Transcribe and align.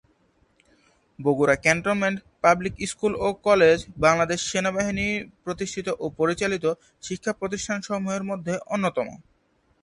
Bogura 1.19 1.55
cantonment 1.63 2.17
public 2.43 2.73
school 2.91 3.13
ও 3.17 3.27
college 3.47 3.77
Bangladesh 4.05 4.39
সেনাবাহিনী 4.51 5.07
প্রতিষ্ঠিত 5.43 5.87
ও 5.99 6.05
পরিচালিত 6.19 6.65
শিক্ষা 7.03 7.31
প্রতিষ্ঠানসমূহের 7.39 8.23
মধ্যে 8.29 8.53
অন্যতম। 8.67 9.07